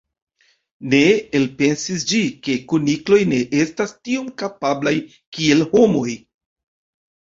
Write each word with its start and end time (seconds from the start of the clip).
Ne 0.93 1.01
elpensis 1.39 2.07
ĝi, 2.13 2.23
ke 2.49 2.57
kunikloj 2.73 3.21
ne 3.37 3.45
estas 3.63 3.97
tiom 4.03 4.35
kapablaj 4.45 4.99
kiel 5.17 5.67
homoj. 5.79 6.13